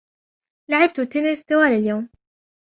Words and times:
لعبت 0.71 0.99
التنس 0.99 1.43
طوال 1.43 1.71
اليوم. 1.73 2.09